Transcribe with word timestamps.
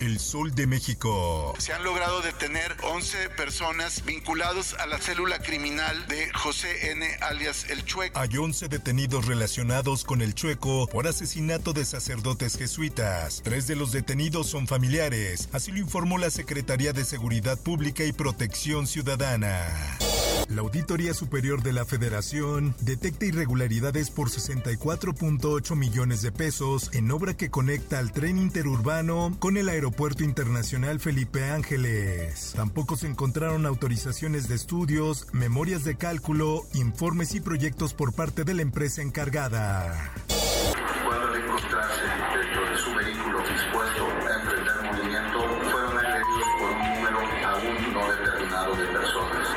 El 0.00 0.18
Sol 0.18 0.54
de 0.54 0.66
México. 0.66 1.54
Se 1.58 1.72
han 1.72 1.82
logrado 1.82 2.20
detener 2.20 2.76
11 2.82 3.30
personas 3.30 4.04
vinculados 4.04 4.74
a 4.74 4.86
la 4.86 4.98
célula 4.98 5.38
criminal 5.38 6.06
de 6.08 6.30
José 6.32 6.92
N. 6.92 7.06
alias 7.20 7.66
El 7.70 7.84
Chueco. 7.84 8.18
Hay 8.18 8.36
11 8.36 8.68
detenidos 8.68 9.26
relacionados 9.26 10.04
con 10.04 10.22
El 10.22 10.34
Chueco 10.34 10.86
por 10.86 11.06
asesinato 11.06 11.72
de 11.72 11.84
sacerdotes 11.84 12.56
jesuitas. 12.56 13.40
Tres 13.42 13.66
de 13.66 13.76
los 13.76 13.92
detenidos 13.92 14.48
son 14.48 14.66
familiares, 14.66 15.48
así 15.52 15.72
lo 15.72 15.78
informó 15.78 16.18
la 16.18 16.30
Secretaría 16.30 16.92
de 16.92 17.04
Seguridad 17.04 17.58
Pública 17.58 18.04
y 18.04 18.12
Protección 18.12 18.86
Ciudadana. 18.86 19.98
La 20.48 20.62
Auditoría 20.62 21.12
Superior 21.12 21.62
de 21.62 21.72
la 21.72 21.84
Federación 21.84 22.74
detecta 22.80 23.26
irregularidades 23.26 24.10
por 24.10 24.28
64.8 24.28 25.74
millones 25.74 26.22
de 26.22 26.30
pesos 26.30 26.90
en 26.92 27.10
obra 27.10 27.34
que 27.36 27.50
conecta 27.50 27.98
al 27.98 28.12
tren 28.12 28.38
interurbano 28.38 29.36
con 29.40 29.56
el 29.56 29.68
Aeropuerto 29.68 30.22
Internacional 30.22 31.00
Felipe 31.00 31.44
Ángeles. 31.50 32.52
Tampoco 32.54 32.96
se 32.96 33.08
encontraron 33.08 33.66
autorizaciones 33.66 34.46
de 34.48 34.54
estudios, 34.54 35.26
memorias 35.32 35.82
de 35.82 35.96
cálculo, 35.96 36.62
informes 36.74 37.34
y 37.34 37.40
proyectos 37.40 37.92
por 37.92 38.12
parte 38.12 38.44
de 38.44 38.54
la 38.54 38.62
empresa 38.62 39.02
encargada. 39.02 40.12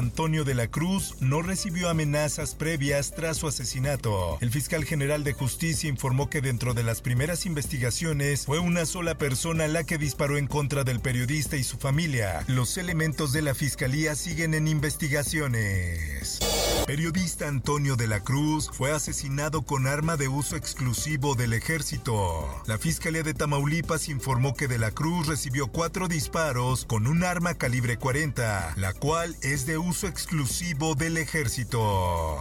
Antonio 0.00 0.44
de 0.44 0.54
la 0.54 0.66
Cruz 0.66 1.14
no 1.20 1.42
recibió 1.42 1.90
amenazas 1.90 2.54
previas 2.54 3.12
tras 3.14 3.36
su 3.36 3.46
asesinato. 3.46 4.38
El 4.40 4.50
fiscal 4.50 4.86
general 4.86 5.24
de 5.24 5.34
justicia 5.34 5.90
informó 5.90 6.30
que 6.30 6.40
dentro 6.40 6.72
de 6.72 6.82
las 6.82 7.02
primeras 7.02 7.44
investigaciones 7.44 8.46
fue 8.46 8.60
una 8.60 8.86
sola 8.86 9.18
persona 9.18 9.68
la 9.68 9.84
que 9.84 9.98
disparó 9.98 10.38
en 10.38 10.46
contra 10.46 10.84
del 10.84 11.00
periodista 11.00 11.58
y 11.58 11.64
su 11.64 11.76
familia. 11.76 12.44
Los 12.48 12.78
elementos 12.78 13.32
de 13.32 13.42
la 13.42 13.54
fiscalía 13.54 14.14
siguen 14.14 14.54
en 14.54 14.68
investigaciones. 14.68 16.38
Periodista 16.86 17.46
Antonio 17.46 17.96
de 17.96 18.06
la 18.06 18.20
Cruz 18.20 18.70
fue 18.72 18.92
asesinado 18.92 19.62
con 19.62 19.86
arma 19.86 20.16
de 20.16 20.28
uso 20.28 20.56
exclusivo 20.56 21.34
del 21.34 21.52
ejército. 21.52 22.48
La 22.66 22.78
Fiscalía 22.78 23.22
de 23.22 23.34
Tamaulipas 23.34 24.08
informó 24.08 24.54
que 24.54 24.66
de 24.66 24.78
la 24.78 24.92
Cruz 24.92 25.26
recibió 25.26 25.66
cuatro 25.66 26.08
disparos 26.08 26.86
con 26.86 27.06
un 27.06 27.22
arma 27.22 27.52
calibre 27.52 27.98
40, 27.98 28.74
la 28.76 28.94
cual 28.94 29.36
es 29.42 29.66
de 29.66 29.76
uso 29.76 29.89
exclusivo 29.90 30.94
del 30.94 31.16
ejército. 31.16 32.38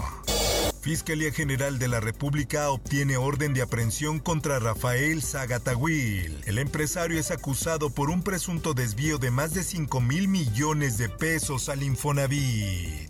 Fiscalía 0.81 1.31
General 1.31 1.77
de 1.77 1.87
la 1.87 1.99
República 1.99 2.69
obtiene 2.69 3.17
orden 3.17 3.53
de 3.53 3.61
aprehensión 3.61 4.19
contra 4.19 4.59
Rafael 4.59 5.21
Zagatawil. 5.21 6.41
El 6.45 6.57
empresario 6.57 7.19
es 7.19 7.31
acusado 7.31 7.89
por 7.89 8.09
un 8.09 8.23
presunto 8.23 8.73
desvío 8.73 9.17
de 9.17 9.31
más 9.31 9.53
de 9.53 9.63
5 9.63 9.99
mil 9.99 10.27
millones 10.27 10.97
de 10.97 11.09
pesos 11.09 11.67
al 11.67 11.83
Infonavit. 11.83 13.09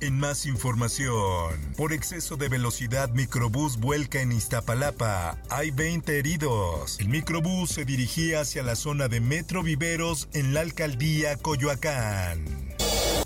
En 0.00 0.18
más 0.18 0.46
información, 0.46 1.74
por 1.76 1.92
exceso 1.92 2.36
de 2.36 2.48
velocidad, 2.48 3.08
microbús 3.10 3.78
vuelca 3.78 4.20
en 4.20 4.32
Iztapalapa. 4.32 5.38
Hay 5.48 5.70
20 5.70 6.18
heridos. 6.18 6.98
El 7.00 7.08
microbús 7.08 7.70
se 7.70 7.84
dirigía 7.84 8.40
hacia 8.40 8.62
la 8.62 8.76
zona 8.76 9.08
de 9.08 9.20
Metro 9.20 9.62
Viveros 9.62 10.28
en 10.34 10.52
la 10.52 10.60
alcaldía 10.60 11.36
Coyoacán. 11.36 12.75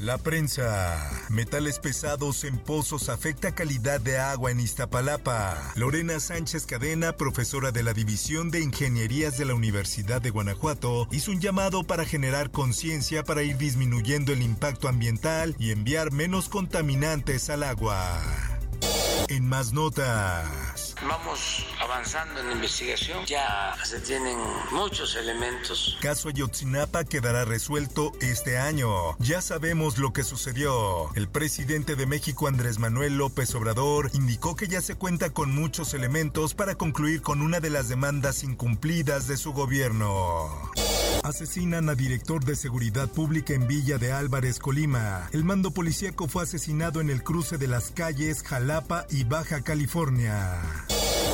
La 0.01 0.17
prensa. 0.17 1.27
Metales 1.29 1.79
pesados 1.79 2.45
en 2.45 2.57
pozos 2.57 3.11
afecta 3.11 3.55
calidad 3.55 4.01
de 4.01 4.17
agua 4.17 4.51
en 4.51 4.59
Iztapalapa. 4.59 5.73
Lorena 5.77 6.19
Sánchez 6.21 6.65
Cadena, 6.65 7.13
profesora 7.13 7.71
de 7.71 7.83
la 7.83 7.93
División 7.93 8.51
de 8.51 8.63
Ingenierías 8.63 9.37
de 9.37 9.45
la 9.45 9.55
Universidad 9.55 10.23
de 10.23 10.31
Guanajuato, 10.31 11.07
hizo 11.13 11.33
un 11.33 11.41
llamado 11.43 11.85
para 11.85 12.07
generar 12.07 12.51
conciencia 12.51 13.25
para 13.25 13.43
ir 13.43 13.59
disminuyendo 13.59 14.33
el 14.33 14.41
impacto 14.41 14.89
ambiental 14.89 15.55
y 15.59 15.71
enviar 15.71 16.13
menos 16.13 16.49
contaminantes 16.49 17.51
al 17.51 17.63
agua. 17.63 18.50
En 19.31 19.49
más 19.49 19.73
notas. 19.73 20.97
Vamos 21.09 21.65
avanzando 21.81 22.41
en 22.41 22.49
la 22.49 22.53
investigación, 22.55 23.25
ya 23.27 23.77
se 23.85 24.01
tienen 24.01 24.37
muchos 24.73 25.15
elementos. 25.15 25.97
Caso 26.03 26.31
Ayotzinapa 26.31 27.05
quedará 27.05 27.45
resuelto 27.45 28.11
este 28.21 28.59
año. 28.59 28.91
Ya 29.21 29.41
sabemos 29.41 29.99
lo 29.99 30.13
que 30.13 30.25
sucedió. 30.25 31.15
El 31.15 31.29
presidente 31.29 31.95
de 31.95 32.07
México, 32.07 32.49
Andrés 32.49 32.81
Manuel 32.81 33.19
López 33.19 33.55
Obrador, 33.55 34.11
indicó 34.15 34.57
que 34.57 34.67
ya 34.67 34.81
se 34.81 34.97
cuenta 34.97 35.31
con 35.31 35.55
muchos 35.55 35.95
elementos 35.95 36.55
para 36.55 36.75
concluir 36.75 37.23
con 37.23 37.41
una 37.41 37.61
de 37.61 37.71
las 37.71 37.89
demandas 37.89 38.43
incumplidas 38.43 39.29
de 39.29 39.37
su 39.37 39.53
gobierno. 39.53 40.70
Asesinan 41.23 41.89
a 41.91 41.95
director 41.95 42.45
de 42.45 42.57
seguridad 42.57 43.09
pública 43.09 43.53
en 43.53 43.67
Villa 43.67 43.99
de 43.99 44.13
Álvarez, 44.13 44.59
Colima. 44.59 45.29
El 45.33 45.45
mando 45.45 45.71
policíaco 45.71 46.29
fue 46.29 46.45
asesinado 46.45 47.01
en 47.01 47.11
el 47.11 47.23
cruce 47.23 47.59
de 47.59 47.69
las 47.69 47.91
calles 47.91 48.43
Jalapa 48.43 49.07
y 49.11 49.25
Baja 49.25 49.63
California. 49.63 50.59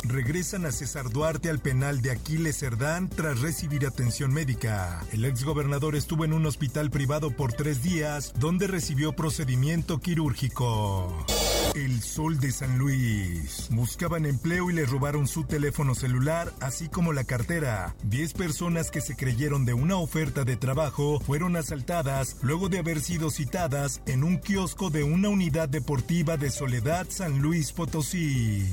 Regresan 0.03 0.65
a 0.65 0.71
César 0.71 1.09
Duarte 1.09 1.49
al 1.49 1.59
penal 1.59 2.01
de 2.01 2.11
Aquiles 2.11 2.59
Cerdán 2.59 3.09
tras 3.09 3.39
recibir 3.39 3.85
atención 3.85 4.33
médica. 4.33 5.03
El 5.11 5.25
exgobernador 5.25 5.95
estuvo 5.95 6.25
en 6.25 6.33
un 6.33 6.45
hospital 6.45 6.91
privado 6.91 7.31
por 7.31 7.53
tres 7.53 7.81
días, 7.81 8.33
donde 8.37 8.67
recibió 8.67 9.13
procedimiento 9.13 9.99
quirúrgico. 9.99 11.25
El 11.77 12.01
Sol 12.01 12.39
de 12.39 12.51
San 12.51 12.79
Luis. 12.79 13.67
Buscaban 13.69 14.25
empleo 14.25 14.71
y 14.71 14.73
le 14.73 14.87
robaron 14.87 15.27
su 15.27 15.43
teléfono 15.43 15.93
celular, 15.93 16.51
así 16.59 16.89
como 16.89 17.13
la 17.13 17.23
cartera. 17.23 17.95
Diez 18.01 18.33
personas 18.33 18.89
que 18.89 18.99
se 18.99 19.15
creyeron 19.15 19.63
de 19.63 19.75
una 19.75 19.97
oferta 19.97 20.43
de 20.43 20.57
trabajo 20.57 21.19
fueron 21.19 21.55
asaltadas 21.55 22.37
luego 22.41 22.67
de 22.67 22.79
haber 22.79 22.99
sido 22.99 23.29
citadas 23.29 24.01
en 24.07 24.23
un 24.23 24.39
kiosco 24.39 24.89
de 24.89 25.03
una 25.03 25.29
unidad 25.29 25.69
deportiva 25.69 26.35
de 26.35 26.49
Soledad 26.49 27.05
San 27.09 27.43
Luis 27.43 27.71
Potosí. 27.73 28.65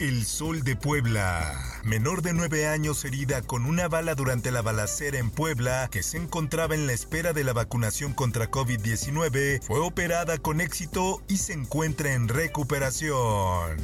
El 0.00 0.24
Sol 0.26 0.64
de 0.64 0.76
Puebla. 0.76 1.80
Menor 1.84 2.22
de 2.22 2.32
nueve 2.32 2.66
años 2.66 3.04
herida 3.04 3.42
con 3.42 3.64
una 3.64 3.88
bala 3.88 4.14
durante 4.14 4.50
la 4.50 4.60
balacera 4.60 5.18
en 5.18 5.30
Puebla, 5.30 5.88
que 5.90 6.02
se 6.02 6.16
encontraba 6.16 6.74
en 6.74 6.86
la 6.86 6.92
espera 6.92 7.32
de 7.32 7.44
la 7.44 7.52
vacunación 7.52 8.12
contra 8.12 8.50
COVID-19, 8.50 9.62
fue 9.62 9.80
operada 9.80 10.38
con 10.38 10.60
éxito 10.60 11.22
y 11.28 11.36
se 11.36 11.52
encuentra 11.52 12.12
en 12.12 12.28
recuperación. 12.28 13.76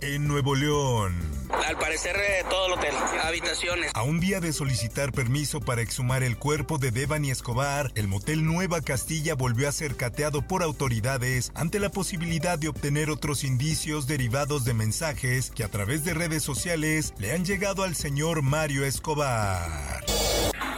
En 0.00 0.26
Nuevo 0.26 0.54
León. 0.54 1.35
Al 1.66 1.76
parecer 1.78 2.16
eh, 2.16 2.44
todo 2.48 2.66
el 2.66 2.72
hotel, 2.74 2.94
habitaciones. 3.22 3.90
A 3.94 4.02
un 4.02 4.20
día 4.20 4.40
de 4.40 4.52
solicitar 4.52 5.12
permiso 5.12 5.60
para 5.60 5.82
exhumar 5.82 6.22
el 6.22 6.38
cuerpo 6.38 6.78
de 6.78 6.90
Devani 6.90 7.30
Escobar, 7.30 7.92
el 7.94 8.08
motel 8.08 8.44
Nueva 8.44 8.80
Castilla 8.80 9.34
volvió 9.34 9.68
a 9.68 9.72
ser 9.72 9.96
cateado 9.96 10.42
por 10.42 10.62
autoridades 10.62 11.52
ante 11.54 11.80
la 11.80 11.90
posibilidad 11.90 12.58
de 12.58 12.68
obtener 12.68 13.10
otros 13.10 13.44
indicios 13.44 14.06
derivados 14.06 14.64
de 14.64 14.74
mensajes 14.74 15.50
que 15.50 15.64
a 15.64 15.68
través 15.68 16.04
de 16.04 16.14
redes 16.14 16.42
sociales 16.42 17.12
le 17.18 17.32
han 17.32 17.44
llegado 17.44 17.82
al 17.82 17.94
señor 17.94 18.42
Mario 18.42 18.84
Escobar. 18.84 20.05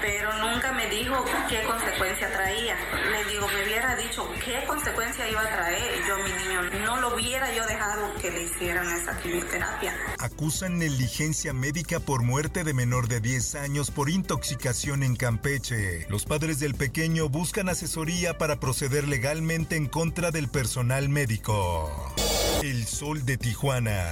Pero 0.08 0.32
nunca 0.38 0.72
me 0.72 0.88
dijo 0.88 1.22
qué 1.50 1.64
consecuencia 1.64 2.32
traía. 2.32 2.76
Le 3.10 3.30
digo, 3.30 3.46
me 3.46 3.64
hubiera 3.66 3.94
dicho 3.94 4.26
qué 4.42 4.64
consecuencia 4.66 5.28
iba 5.28 5.42
a 5.42 5.52
traer. 5.54 6.02
Yo 6.08 6.16
mi 6.16 6.30
niño 6.32 6.62
no 6.86 7.00
lo 7.02 7.14
hubiera 7.14 7.54
yo 7.54 7.66
dejado 7.66 8.14
que 8.14 8.30
le 8.30 8.44
hicieran 8.44 8.90
esa 8.90 9.20
quimioterapia. 9.20 9.94
Acusan 10.18 10.78
negligencia 10.78 11.52
médica 11.52 12.00
por 12.00 12.22
muerte 12.22 12.64
de 12.64 12.72
menor 12.72 13.08
de 13.08 13.20
10 13.20 13.56
años 13.56 13.90
por 13.90 14.08
intoxicación 14.08 15.02
en 15.02 15.14
Campeche. 15.14 16.06
Los 16.08 16.24
padres 16.24 16.58
del 16.58 16.74
pequeño 16.74 17.28
buscan 17.28 17.68
asesoría 17.68 18.38
para 18.38 18.58
proceder 18.60 19.06
legalmente 19.06 19.76
en 19.76 19.88
contra 19.88 20.30
del 20.30 20.48
personal 20.48 21.10
médico. 21.10 22.14
El 22.62 22.86
sol 22.86 23.24
de 23.24 23.38
Tijuana. 23.38 24.04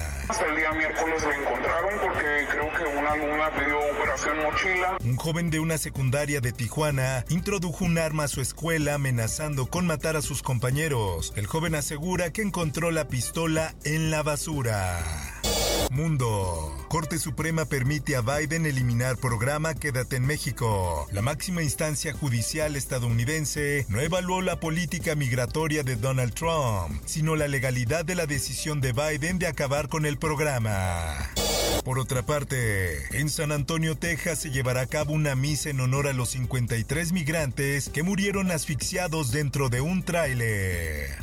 El 0.49 0.57
día 0.57 0.71
miércoles 0.73 1.23
lo 1.23 1.33
encontraron 1.33 1.99
porque 2.01 2.47
creo 2.49 2.73
que 2.73 2.99
una 2.99 3.13
alumna 3.13 3.51
pidió 3.51 3.79
operación 3.79 4.37
mochila. 4.43 4.99
Un 5.05 5.17
joven 5.17 5.51
de 5.51 5.59
una 5.59 5.79
secundaria 5.79 6.41
de 6.41 6.53
Tijuana 6.53 7.25
introdujo 7.29 7.85
un 7.85 7.99
arma 7.99 8.25
a 8.25 8.29
su 8.29 8.41
escuela 8.41 8.95
amenazando 8.95 9.67
con 9.67 9.87
matar 9.87 10.17
a 10.17 10.23
sus 10.23 10.43
compañeros. 10.43 11.33
El 11.35 11.47
joven 11.47 11.75
asegura 11.75 12.33
que 12.33 12.43
encontró 12.43 12.93
la 12.93 13.09
pistola 13.09 13.75
en 13.85 14.13
la 14.13 14.23
basura. 14.23 15.36
Mundo. 15.91 16.75
Corte 16.89 17.19
Suprema 17.19 17.65
permite 17.65 18.17
a 18.17 18.21
Biden 18.21 18.67
eliminar 18.67 19.17
programa 19.17 19.75
Quédate 19.75 20.17
en 20.17 20.27
México. 20.27 21.07
La 21.13 21.23
máxima 21.23 21.63
instancia 21.63 22.13
judicial 22.13 22.77
estadounidense 22.77 23.87
no 23.89 24.01
evaluó 24.01 24.43
la 24.43 24.61
política 24.61 25.15
migratoria 25.15 25.83
de 25.83 25.97
Donald 25.97 26.35
Trump, 26.35 27.03
sino 27.07 27.37
la 27.37 27.49
legalidad 27.49 28.05
de 28.05 28.15
la 28.15 28.27
decisión 28.27 28.81
de 28.81 28.93
Biden 28.93 29.39
de 29.39 29.47
acabar 29.47 29.89
con 29.89 30.07
el 30.07 30.19
programa. 30.19 31.31
Por 31.85 31.99
otra 31.99 32.25
parte, 32.25 33.19
en 33.19 33.31
San 33.31 33.53
Antonio, 33.53 33.97
Texas, 33.97 34.41
se 34.41 34.51
llevará 34.51 34.83
a 34.83 34.87
cabo 34.87 35.13
una 35.13 35.37
misa 35.37 35.71
en 35.71 35.81
honor 35.81 36.09
a 36.09 36.13
los 36.13 36.31
53 36.31 37.13
migrantes 37.13 37.89
que 37.89 38.03
murieron 38.03 38.51
asfixiados 38.51 39.31
dentro 39.31 39.69
de 39.69 39.81
un 39.81 40.03
tráiler. 40.03 41.17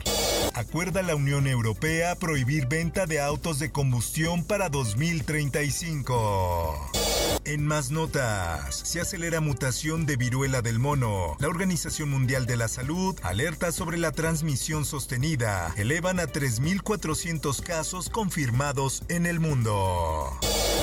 Acuerda 0.55 1.01
la 1.01 1.15
Unión 1.15 1.47
Europea 1.47 2.15
prohibir 2.15 2.67
venta 2.67 3.07
de 3.07 3.19
autos 3.19 3.57
de 3.57 3.71
combustión 3.71 4.43
para 4.43 4.69
2035. 4.69 6.91
En 7.45 7.65
más 7.65 7.89
notas, 7.89 8.75
se 8.75 9.01
acelera 9.01 9.41
mutación 9.41 10.05
de 10.05 10.15
viruela 10.15 10.61
del 10.61 10.77
mono. 10.77 11.35
La 11.39 11.47
Organización 11.47 12.11
Mundial 12.11 12.45
de 12.45 12.57
la 12.57 12.67
Salud 12.67 13.17
alerta 13.23 13.71
sobre 13.71 13.97
la 13.97 14.11
transmisión 14.11 14.85
sostenida. 14.85 15.73
Elevan 15.75 16.19
a 16.19 16.27
3.400 16.27 17.59
casos 17.63 18.09
confirmados 18.09 19.01
en 19.09 19.25
el 19.25 19.39
mundo. 19.39 20.37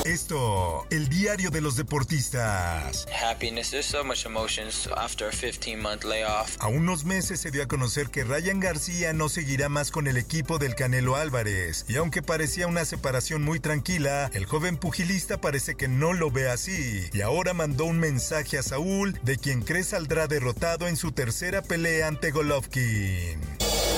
Esto, 0.05 0.87
el 0.91 1.09
diario 1.09 1.51
de 1.51 1.61
los 1.61 1.77
deportistas. 1.77 3.07
Happiness, 3.23 3.71
there's 3.71 3.85
so 3.85 4.03
much 4.03 4.25
emotions 4.25 4.89
after 4.97 5.29
a 5.29 5.31
15-month 5.31 6.05
layoff. 6.05 6.57
A 6.59 6.69
unos 6.69 7.05
meses 7.05 7.41
se 7.41 7.51
dio 7.51 7.63
a 7.63 7.67
conocer 7.67 8.09
que 8.09 8.25
Ryan 8.25 8.61
García 8.61 9.13
no 9.13 9.29
seguirá 9.29 9.69
más 9.69 9.91
con 9.91 10.07
el 10.07 10.17
equipo 10.17 10.59
del 10.59 10.75
Canelo 10.75 11.17
Álvarez. 11.17 11.85
Y 11.89 11.97
aunque 11.97 12.23
parecía 12.23 12.67
una 12.67 12.85
separación 12.85 13.43
muy 13.43 13.61
tranquila, 13.61 14.31
el 14.33 14.47
joven 14.47 14.79
pugilista 14.79 15.41
parece 15.41 15.75
que 15.75 15.89
no 15.89 16.15
lo 16.15 16.31
ve 16.31 16.49
así. 16.49 17.03
Y 17.13 17.21
ahora 17.21 17.53
mandó 17.53 17.85
un 17.85 17.99
mensaje 18.01 18.59
a 18.59 18.63
Saúl, 18.63 19.19
de 19.23 19.37
quien 19.37 19.63
cree 19.63 19.85
saldrá 19.85 20.27
derrotado 20.27 20.89
en 20.89 20.97
su 20.97 21.13
tercera 21.13 21.63
pelea 21.63 22.09
ante 22.09 22.31
Golovkin. 22.31 23.39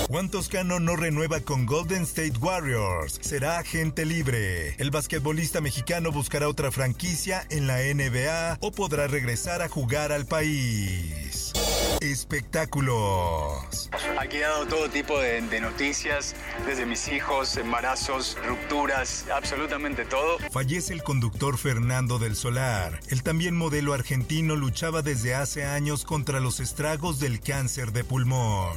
Juan 0.09 0.31
Toscano 0.31 0.79
no 0.81 0.97
renueva 0.97 1.41
con 1.41 1.67
Golden 1.67 2.03
State 2.03 2.39
Warriors. 2.41 3.19
Será 3.21 3.59
agente 3.59 4.05
libre. 4.05 4.75
El 4.79 4.91
basquetbolista 4.91 5.61
mexicano 5.61 6.13
buscará 6.13 6.49
otra 6.49 6.71
franquicia 6.71 7.47
en 7.51 7.67
la 7.67 7.79
NBA 7.79 8.59
o 8.61 8.73
podrá 8.73 9.07
regresar 9.07 9.63
a 9.63 9.69
jugar 9.69 10.13
al 10.13 10.27
país. 10.27 11.53
Espectáculos. 12.01 13.91
Aquí 14.19 14.39
he 14.39 14.41
dado 14.41 14.67
todo 14.67 14.89
tipo 14.89 15.19
de, 15.19 15.41
de, 15.41 15.61
noticias, 15.61 16.35
desde 16.67 16.85
mis 16.85 17.09
hijos, 17.09 17.57
embarazos, 17.57 18.37
rupturas, 18.47 19.27
absolutamente 19.35 20.05
todo. 20.05 20.39
Fallece 20.51 20.93
el 20.93 21.03
conductor 21.03 21.59
Fernando 21.59 22.19
del 22.19 22.37
Solar. 22.37 23.01
El 23.09 23.23
también 23.23 23.57
modelo 23.57 23.93
argentino 23.93 24.57
luchaba 24.57 25.03
desde 25.03 25.35
hace 25.35 25.65
años 25.65 26.05
contra 26.05 26.41
los 26.41 26.61
estragos 26.61 27.21
del 27.21 27.41
cáncer 27.41 27.93
de 27.93 28.05
pulmón. 28.05 28.77